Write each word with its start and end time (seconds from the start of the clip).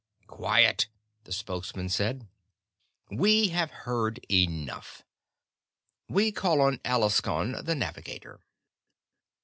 "Quiet!" 0.25 0.87
the 1.25 1.31
Spokesman 1.31 1.87
said. 1.89 2.27
"We 3.11 3.49
have 3.49 3.69
heard 3.85 4.17
enough. 4.31 5.03
We 6.09 6.31
call 6.31 6.59
on 6.59 6.79
Alaskon 6.83 7.51
the 7.63 7.75
Navigator." 7.75 8.39